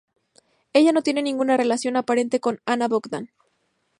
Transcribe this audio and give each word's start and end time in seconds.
Ella 0.73 0.93
no 0.93 1.03
tiene 1.03 1.21
ninguna 1.21 1.57
relación 1.57 1.95
aparente 1.95 2.39
con 2.39 2.59
Ana 2.65 2.87
Bogdan. 2.87 3.29